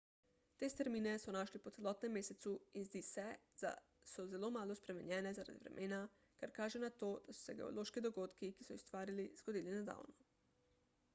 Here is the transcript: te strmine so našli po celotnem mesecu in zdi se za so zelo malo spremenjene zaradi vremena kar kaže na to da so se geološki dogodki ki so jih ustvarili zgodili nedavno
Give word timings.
te 0.61 0.67
strmine 0.73 1.11
so 1.23 1.33
našli 1.33 1.59
po 1.65 1.71
celotnem 1.73 2.15
mesecu 2.17 2.53
in 2.79 2.85
zdi 2.87 3.01
se 3.07 3.25
za 3.63 3.73
so 4.13 4.23
zelo 4.31 4.49
malo 4.55 4.77
spremenjene 4.79 5.33
zaradi 5.39 5.61
vremena 5.67 5.99
kar 6.43 6.53
kaže 6.57 6.81
na 6.85 6.89
to 7.03 7.09
da 7.27 7.35
so 7.41 7.41
se 7.49 7.55
geološki 7.61 8.03
dogodki 8.07 8.49
ki 8.57 8.67
so 8.69 8.79
jih 8.79 8.81
ustvarili 8.85 9.27
zgodili 9.43 9.77
nedavno 9.77 10.19